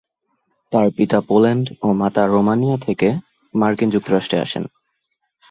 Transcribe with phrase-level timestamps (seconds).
[0.71, 3.07] তার পিতা পোল্যান্ড ও মাতা রোমানিয়া থেকে
[3.53, 4.63] মার্কিন যুক্তরাষ্ট্রে আসেন।